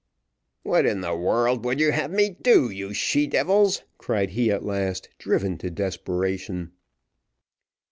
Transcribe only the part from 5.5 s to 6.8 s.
to desperation.